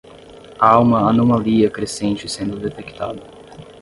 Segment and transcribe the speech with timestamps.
[0.59, 3.21] Há uma anomalia crescente sendo detectada